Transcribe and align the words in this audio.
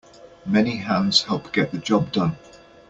Many 0.47 0.77
hands 0.77 1.21
help 1.21 1.53
get 1.53 1.71
the 1.71 1.77
job 1.77 2.11
done. 2.11 2.35